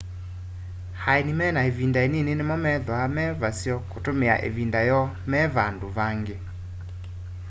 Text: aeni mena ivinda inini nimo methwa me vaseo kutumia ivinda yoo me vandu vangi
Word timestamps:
aeni 1.09 1.33
mena 1.39 1.59
ivinda 1.69 1.99
inini 2.07 2.31
nimo 2.37 2.55
methwa 2.63 2.99
me 3.15 3.25
vaseo 3.41 3.77
kutumia 3.91 4.35
ivinda 4.47 4.79
yoo 4.89 5.07
me 5.29 5.39
vandu 5.55 5.87
vangi 5.97 6.37